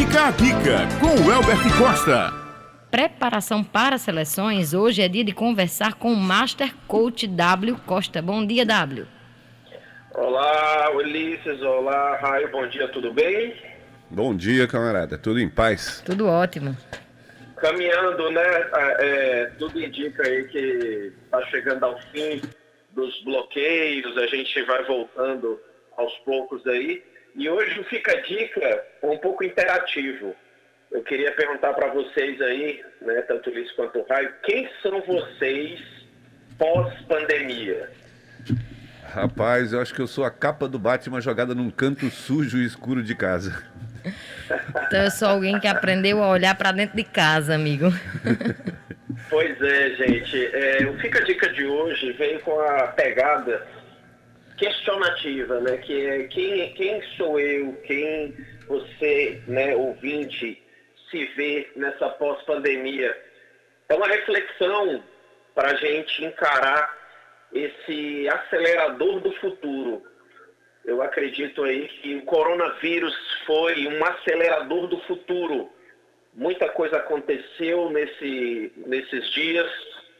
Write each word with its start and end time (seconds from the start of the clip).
Fica 0.00 0.28
a 0.28 0.30
dica 0.30 0.88
com 0.98 1.08
o 1.08 1.30
Elbert 1.30 1.60
Costa. 1.76 2.32
Preparação 2.90 3.62
para 3.62 3.98
seleções. 3.98 4.72
Hoje 4.72 5.02
é 5.02 5.08
dia 5.08 5.22
de 5.22 5.32
conversar 5.32 5.92
com 5.92 6.10
o 6.10 6.16
Master 6.16 6.74
Coach 6.88 7.26
W 7.26 7.76
Costa. 7.84 8.22
Bom 8.22 8.46
dia, 8.46 8.64
W. 8.64 9.06
Olá, 10.14 10.90
Ulisses. 10.94 11.60
Olá, 11.60 12.16
Raio. 12.16 12.50
Bom 12.50 12.66
dia, 12.66 12.88
tudo 12.88 13.12
bem? 13.12 13.54
Bom 14.08 14.34
dia, 14.34 14.66
camarada. 14.66 15.18
Tudo 15.18 15.38
em 15.38 15.50
paz? 15.50 16.00
Tudo 16.00 16.26
ótimo. 16.26 16.74
Caminhando, 17.58 18.30
né? 18.30 18.70
É, 19.00 19.52
tudo 19.58 19.78
indica 19.78 20.26
aí 20.26 20.44
que 20.44 21.12
está 21.24 21.44
chegando 21.48 21.84
ao 21.84 22.00
fim 22.10 22.40
dos 22.92 23.22
bloqueios, 23.22 24.16
a 24.16 24.26
gente 24.28 24.62
vai 24.62 24.82
voltando 24.84 25.60
aos 25.98 26.14
poucos 26.20 26.66
aí. 26.66 27.02
E 27.34 27.48
hoje 27.48 27.82
fica 27.84 28.12
a 28.12 28.20
dica 28.20 28.84
um 29.02 29.16
pouco 29.18 29.44
interativo. 29.44 30.34
Eu 30.90 31.02
queria 31.02 31.30
perguntar 31.32 31.72
para 31.74 31.88
vocês 31.88 32.40
aí, 32.40 32.82
né, 33.00 33.22
tanto 33.22 33.48
o 33.48 33.52
Ulisses 33.52 33.72
quanto 33.72 34.00
o 34.00 34.06
Raio, 34.08 34.32
quem 34.42 34.68
são 34.82 35.00
vocês 35.02 35.80
pós-pandemia? 36.58 37.90
Rapaz, 39.04 39.72
eu 39.72 39.80
acho 39.80 39.94
que 39.94 40.00
eu 40.00 40.06
sou 40.06 40.24
a 40.24 40.30
capa 40.30 40.68
do 40.68 40.78
Batman 40.78 41.20
jogada 41.20 41.54
num 41.54 41.70
canto 41.70 42.10
sujo 42.10 42.58
e 42.58 42.64
escuro 42.64 43.02
de 43.02 43.14
casa. 43.14 43.64
Então 44.86 45.04
eu 45.04 45.10
sou 45.10 45.28
alguém 45.28 45.58
que 45.60 45.68
aprendeu 45.68 46.22
a 46.22 46.28
olhar 46.28 46.54
para 46.54 46.72
dentro 46.72 46.96
de 46.96 47.04
casa, 47.04 47.54
amigo. 47.54 47.86
Pois 49.28 49.60
é, 49.60 49.90
gente. 49.90 50.46
É, 50.54 50.86
o 50.86 50.98
Fica 50.98 51.18
a 51.18 51.24
Dica 51.24 51.48
de 51.50 51.64
hoje 51.64 52.12
vem 52.12 52.38
com 52.40 52.58
a 52.60 52.88
pegada 52.88 53.66
questionativa, 54.60 55.58
né? 55.60 55.78
Que 55.78 56.06
é 56.06 56.22
quem, 56.24 56.72
quem 56.74 57.02
sou 57.16 57.40
eu, 57.40 57.72
quem 57.86 58.36
você, 58.68 59.42
né, 59.48 59.74
ouvinte, 59.74 60.62
se 61.10 61.24
vê 61.34 61.68
nessa 61.74 62.10
pós-pandemia. 62.10 63.16
É 63.88 63.94
uma 63.94 64.06
reflexão 64.06 65.02
para 65.54 65.72
a 65.72 65.74
gente 65.74 66.24
encarar 66.24 66.96
esse 67.52 68.28
acelerador 68.28 69.20
do 69.20 69.32
futuro. 69.32 70.02
Eu 70.84 71.02
acredito 71.02 71.64
aí 71.64 71.88
que 71.88 72.16
o 72.16 72.22
coronavírus 72.22 73.14
foi 73.46 73.88
um 73.88 74.04
acelerador 74.04 74.86
do 74.86 75.00
futuro. 75.00 75.70
Muita 76.32 76.68
coisa 76.68 76.98
aconteceu 76.98 77.90
nesse, 77.90 78.72
nesses 78.76 79.28
dias, 79.30 79.70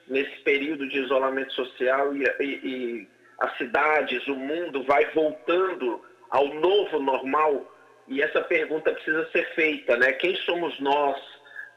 nesse 0.08 0.36
período 0.40 0.88
de 0.88 0.98
isolamento 0.98 1.52
social 1.52 2.12
e, 2.16 2.24
e, 2.40 2.44
e 2.44 3.08
as 3.40 3.56
cidades, 3.56 4.26
o 4.28 4.36
mundo 4.36 4.82
vai 4.84 5.06
voltando 5.06 6.04
ao 6.28 6.48
novo 6.48 7.00
normal. 7.00 7.74
E 8.06 8.22
essa 8.22 8.40
pergunta 8.42 8.92
precisa 8.92 9.28
ser 9.30 9.46
feita, 9.54 9.96
né? 9.96 10.12
Quem 10.12 10.36
somos 10.36 10.78
nós 10.80 11.18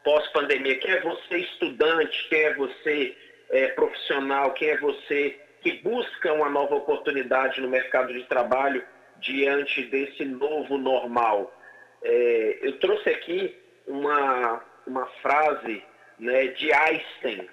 pós-pandemia? 0.04 0.78
Quem 0.78 0.92
é 0.92 1.00
você 1.00 1.38
estudante? 1.38 2.28
Quem 2.28 2.42
é 2.42 2.54
você 2.54 3.18
é, 3.50 3.68
profissional? 3.70 4.52
Quem 4.54 4.70
é 4.70 4.78
você 4.78 5.40
que 5.62 5.72
busca 5.82 6.34
uma 6.34 6.50
nova 6.50 6.76
oportunidade 6.76 7.62
no 7.62 7.70
mercado 7.70 8.14
de 8.14 8.24
trabalho 8.26 8.84
diante 9.20 9.84
desse 9.84 10.26
novo 10.26 10.78
normal. 10.78 11.58
É, 12.04 12.60
eu 12.62 12.78
trouxe 12.80 13.10
aqui 13.10 13.56
uma, 13.88 14.62
uma 14.86 15.06
frase 15.22 15.82
né, 16.20 16.48
de 16.48 16.74
Einstein, 16.74 17.48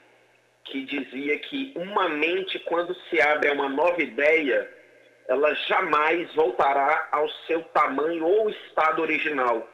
que 0.70 0.84
dizia 0.84 1.38
que 1.38 1.72
uma 1.76 2.08
mente, 2.08 2.58
quando 2.60 2.94
se 3.08 3.20
abre 3.20 3.48
a 3.48 3.52
uma 3.52 3.68
nova 3.68 4.02
ideia, 4.02 4.68
ela 5.28 5.52
jamais 5.54 6.32
voltará 6.34 7.08
ao 7.12 7.28
seu 7.46 7.62
tamanho 7.64 8.24
ou 8.24 8.50
estado 8.50 9.02
original. 9.02 9.68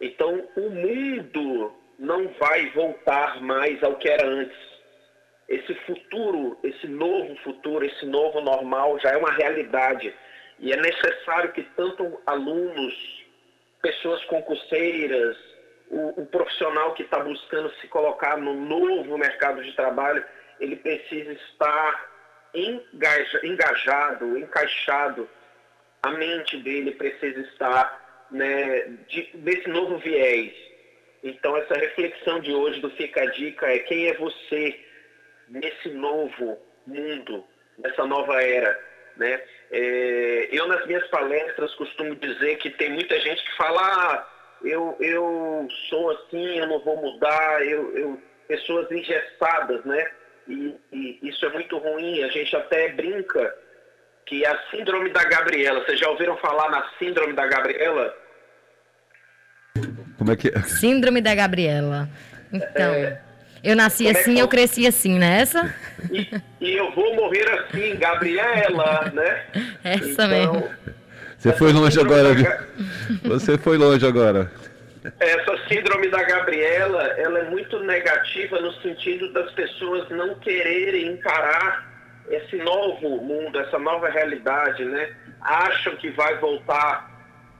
Então, 0.00 0.46
o 0.56 0.70
mundo 0.70 1.72
não 1.98 2.28
vai 2.38 2.68
voltar 2.70 3.40
mais 3.40 3.82
ao 3.82 3.96
que 3.96 4.08
era 4.08 4.26
antes 4.26 4.76
esse 5.48 5.74
futuro, 5.86 6.58
esse 6.62 6.86
novo 6.88 7.36
futuro, 7.36 7.84
esse 7.84 8.04
novo 8.04 8.40
normal 8.40 8.98
já 8.98 9.10
é 9.10 9.16
uma 9.16 9.32
realidade. 9.32 10.12
E 10.58 10.72
é 10.72 10.76
necessário 10.76 11.52
que 11.52 11.62
tanto 11.76 12.20
alunos, 12.26 13.24
pessoas 13.80 14.24
concurseiras, 14.24 15.36
o, 15.90 16.22
o 16.22 16.26
profissional 16.26 16.94
que 16.94 17.02
está 17.02 17.20
buscando 17.20 17.70
se 17.80 17.88
colocar 17.88 18.36
no 18.36 18.54
novo 18.54 19.16
mercado 19.18 19.62
de 19.62 19.72
trabalho, 19.74 20.24
ele 20.58 20.76
precisa 20.76 21.32
estar 21.32 22.10
engaja, 22.54 23.40
engajado, 23.44 24.38
encaixado. 24.38 25.28
A 26.02 26.10
mente 26.10 26.56
dele 26.58 26.92
precisa 26.92 27.40
estar 27.40 28.26
né, 28.30 28.82
de, 29.08 29.30
desse 29.34 29.68
novo 29.68 29.98
viés. 29.98 30.54
Então, 31.22 31.56
essa 31.56 31.74
reflexão 31.74 32.40
de 32.40 32.52
hoje 32.52 32.80
do 32.80 32.90
Fica 32.90 33.22
a 33.22 33.26
Dica 33.26 33.66
é 33.66 33.80
quem 33.80 34.06
é 34.06 34.14
você 34.14 34.78
nesse 35.48 35.88
novo 35.90 36.58
mundo, 36.86 37.44
nessa 37.78 38.06
nova 38.06 38.40
era. 38.42 38.78
Né? 39.16 39.42
É, 39.70 40.48
eu, 40.52 40.68
nas 40.68 40.86
minhas 40.86 41.06
palestras, 41.08 41.74
costumo 41.74 42.14
dizer 42.16 42.56
que 42.56 42.70
tem 42.70 42.90
muita 42.90 43.18
gente 43.18 43.42
que 43.42 43.56
fala: 43.56 43.80
ah, 43.82 44.35
eu, 44.66 44.96
eu 45.00 45.68
sou 45.88 46.10
assim, 46.10 46.58
eu 46.58 46.66
não 46.66 46.80
vou 46.80 46.96
mudar, 46.96 47.64
eu, 47.66 47.96
eu 47.96 48.22
pessoas 48.48 48.90
engessadas, 48.90 49.84
né? 49.84 50.06
E, 50.48 50.74
e, 50.92 51.18
isso 51.22 51.44
é 51.46 51.50
muito 51.50 51.78
ruim. 51.78 52.22
A 52.22 52.28
gente 52.28 52.54
até 52.54 52.88
brinca 52.90 53.54
que 54.24 54.44
a 54.44 54.58
síndrome 54.70 55.10
da 55.10 55.24
Gabriela. 55.24 55.84
Vocês 55.84 55.98
já 55.98 56.08
ouviram 56.08 56.36
falar 56.38 56.70
na 56.70 56.88
síndrome 56.98 57.32
da 57.32 57.46
Gabriela? 57.46 58.14
Como 60.18 60.32
é 60.32 60.36
que 60.36 60.48
é? 60.48 60.62
Síndrome 60.62 61.20
da 61.20 61.34
Gabriela. 61.34 62.08
Então. 62.52 62.94
É, 62.94 63.20
eu 63.62 63.74
nasci 63.74 64.04
Como 64.04 64.16
é 64.16 64.20
assim, 64.20 64.38
é 64.38 64.42
eu 64.42 64.48
cresci 64.48 64.86
assim, 64.86 65.18
né? 65.18 65.40
Essa? 65.40 65.74
E, 66.12 66.30
e, 66.60 66.76
eu 66.76 66.92
vou 66.92 67.14
morrer 67.14 67.48
assim, 67.50 67.96
Gabriela, 67.96 69.10
né? 69.12 69.46
Essa 69.82 70.24
então, 70.24 70.28
mesmo. 70.28 70.70
Você 71.38 71.52
foi 71.52 71.72
longe 71.72 72.00
agora, 72.00 72.34
viu? 72.34 72.46
Você 73.24 73.58
foi 73.58 73.76
longe 73.76 74.06
agora. 74.06 74.50
Essa 75.20 75.56
síndrome 75.68 76.08
da 76.08 76.22
Gabriela, 76.22 77.02
ela 77.16 77.38
é 77.38 77.50
muito 77.50 77.78
negativa 77.80 78.60
no 78.60 78.72
sentido 78.74 79.32
das 79.32 79.50
pessoas 79.52 80.08
não 80.10 80.34
quererem 80.36 81.12
encarar 81.12 81.86
esse 82.28 82.56
novo 82.56 83.08
mundo, 83.22 83.58
essa 83.60 83.78
nova 83.78 84.08
realidade, 84.08 84.84
né? 84.84 85.10
Acham 85.40 85.94
que 85.96 86.10
vai 86.10 86.36
voltar 86.38 87.08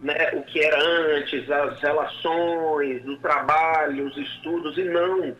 né, 0.00 0.30
o 0.32 0.42
que 0.42 0.60
era 0.60 0.78
antes, 1.16 1.48
as 1.48 1.80
relações, 1.80 3.06
o 3.06 3.16
trabalho, 3.18 4.06
os 4.06 4.16
estudos, 4.16 4.76
e 4.76 4.84
não 4.84 5.36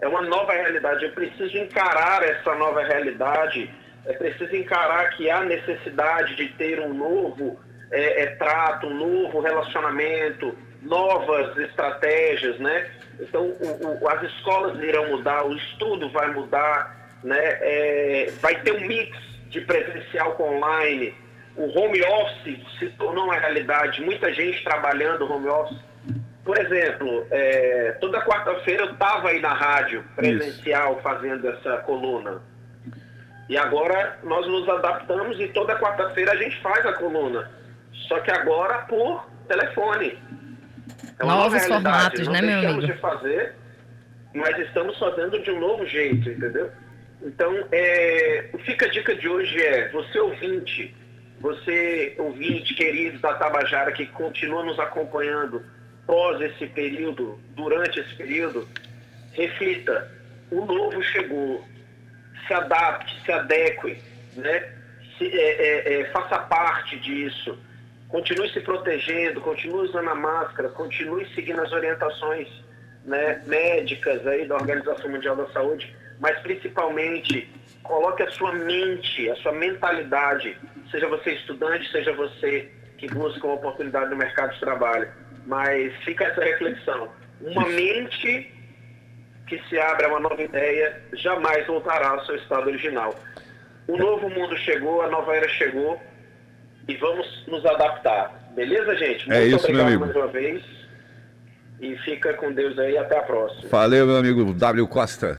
é 0.00 0.06
uma 0.06 0.22
nova 0.22 0.52
realidade. 0.52 1.04
Eu 1.04 1.12
preciso 1.12 1.56
encarar 1.56 2.22
essa 2.22 2.54
nova 2.54 2.82
realidade, 2.82 3.70
é 4.04 4.12
preciso 4.12 4.54
encarar 4.54 5.10
que 5.16 5.30
há 5.30 5.42
necessidade 5.42 6.36
de 6.36 6.48
ter 6.50 6.80
um 6.80 6.92
novo 6.92 7.58
é, 7.90 8.22
é, 8.22 8.26
trato, 8.36 8.86
um 8.86 8.94
novo 8.94 9.40
relacionamento, 9.40 10.56
novas 10.82 11.56
estratégias, 11.58 12.58
né? 12.58 12.90
Então, 13.20 13.42
o, 13.42 14.04
o, 14.04 14.08
as 14.08 14.22
escolas 14.22 14.82
irão 14.82 15.08
mudar, 15.10 15.44
o 15.46 15.54
estudo 15.56 16.10
vai 16.10 16.30
mudar, 16.32 17.18
né? 17.22 17.38
É, 17.38 18.32
vai 18.40 18.60
ter 18.62 18.72
um 18.72 18.86
mix 18.86 19.16
de 19.48 19.60
presencial 19.60 20.32
com 20.32 20.56
online. 20.56 21.14
O 21.56 21.78
home 21.78 22.02
office 22.02 22.60
se 22.78 22.88
tornou 22.90 23.24
uma 23.24 23.38
realidade, 23.38 24.02
muita 24.02 24.32
gente 24.32 24.62
trabalhando 24.62 25.30
home 25.30 25.48
office 25.48 25.86
por 26.46 26.56
exemplo, 26.60 27.26
é, 27.32 27.96
toda 28.00 28.24
quarta-feira 28.24 28.84
eu 28.84 28.92
estava 28.92 29.30
aí 29.30 29.40
na 29.40 29.52
rádio 29.52 30.04
presencial 30.14 30.92
Isso. 30.92 31.02
fazendo 31.02 31.48
essa 31.48 31.78
coluna. 31.78 32.40
E 33.48 33.58
agora 33.58 34.20
nós 34.22 34.46
nos 34.46 34.68
adaptamos 34.68 35.40
e 35.40 35.48
toda 35.48 35.76
quarta-feira 35.76 36.32
a 36.32 36.36
gente 36.36 36.56
faz 36.62 36.86
a 36.86 36.92
coluna. 36.92 37.50
Só 38.08 38.20
que 38.20 38.30
agora 38.30 38.78
por 38.86 39.26
telefone. 39.48 40.18
É 41.18 41.24
Novos 41.24 41.66
formatos, 41.66 42.26
Não 42.26 42.32
né, 42.32 42.42
meu 42.42 42.58
amigo? 42.58 42.86
de 42.86 42.92
fazer, 43.00 43.54
mas 44.34 44.58
estamos 44.58 44.98
fazendo 44.98 45.42
de 45.42 45.50
um 45.50 45.60
novo 45.60 45.86
jeito, 45.86 46.28
entendeu? 46.28 46.70
Então, 47.22 47.52
é, 47.72 48.50
o 48.52 48.58
Fica 48.58 48.86
a 48.86 48.88
Dica 48.88 49.14
de 49.14 49.28
hoje 49.28 49.60
é, 49.60 49.88
você 49.88 50.18
ouvinte, 50.20 50.94
você 51.40 52.14
ouvinte 52.18 52.74
querido 52.74 53.18
da 53.18 53.34
Tabajara 53.34 53.92
que 53.92 54.06
continua 54.06 54.62
nos 54.62 54.78
acompanhando, 54.78 55.64
pós 56.06 56.40
esse 56.40 56.66
período, 56.66 57.40
durante 57.54 57.98
esse 57.98 58.14
período, 58.14 58.68
reflita, 59.32 60.10
o 60.50 60.64
novo 60.64 61.02
chegou, 61.02 61.64
se 62.46 62.54
adapte, 62.54 63.20
se 63.24 63.32
adeque, 63.32 64.00
né? 64.36 64.72
Se, 65.18 65.26
é, 65.26 65.40
é, 65.40 66.00
é, 66.00 66.04
faça 66.06 66.38
parte 66.40 66.98
disso, 67.00 67.58
continue 68.08 68.48
se 68.52 68.60
protegendo, 68.60 69.40
continue 69.40 69.88
usando 69.88 70.08
a 70.08 70.14
máscara, 70.14 70.68
continue 70.70 71.26
seguindo 71.34 71.60
as 71.60 71.72
orientações 71.72 72.48
né, 73.04 73.42
médicas 73.46 74.26
aí 74.26 74.46
da 74.46 74.56
Organização 74.56 75.10
Mundial 75.10 75.36
da 75.36 75.46
Saúde, 75.48 75.94
mas 76.20 76.38
principalmente 76.40 77.48
coloque 77.82 78.22
a 78.22 78.30
sua 78.30 78.52
mente, 78.52 79.30
a 79.30 79.36
sua 79.36 79.52
mentalidade, 79.52 80.56
seja 80.90 81.08
você 81.08 81.32
estudante, 81.32 81.90
seja 81.90 82.12
você 82.12 82.70
que 82.98 83.06
busca 83.08 83.46
uma 83.46 83.56
oportunidade 83.56 84.10
no 84.10 84.16
mercado 84.16 84.54
de 84.54 84.60
trabalho 84.60 85.08
Mas 85.46 85.94
fica 86.02 86.24
essa 86.24 86.42
reflexão. 86.42 87.10
Uma 87.40 87.68
mente 87.68 88.52
que 89.46 89.62
se 89.68 89.78
abre 89.78 90.06
a 90.06 90.08
uma 90.08 90.20
nova 90.20 90.42
ideia 90.42 91.00
jamais 91.12 91.66
voltará 91.66 92.08
ao 92.08 92.24
seu 92.24 92.36
estado 92.36 92.66
original. 92.68 93.14
O 93.86 93.96
novo 93.96 94.28
mundo 94.28 94.56
chegou, 94.56 95.02
a 95.02 95.08
nova 95.08 95.36
era 95.36 95.48
chegou 95.50 96.00
e 96.88 96.94
vamos 96.96 97.26
nos 97.46 97.64
adaptar. 97.66 98.50
Beleza, 98.54 98.96
gente? 98.96 99.30
É 99.32 99.44
isso, 99.44 99.70
meu 99.70 99.82
amigo. 99.84 100.04
mais 100.04 100.16
uma 100.16 100.26
vez. 100.28 100.62
E 101.80 101.94
fica 101.98 102.32
com 102.34 102.52
Deus 102.52 102.78
aí 102.78 102.96
até 102.96 103.18
a 103.18 103.22
próxima. 103.22 103.68
Valeu, 103.68 104.06
meu 104.06 104.16
amigo 104.16 104.54
W 104.54 104.88
Costa. 104.88 105.34